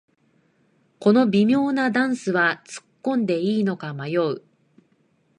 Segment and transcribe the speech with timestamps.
[0.99, 4.41] この微妙なダンスはつっこんでいいのか迷う